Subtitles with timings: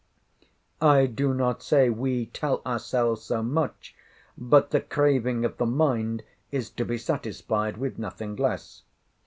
[0.81, 3.93] I do not say we, tell ourselves so much,
[4.35, 8.81] but the craving of the mind is to be satisfied with nothing less.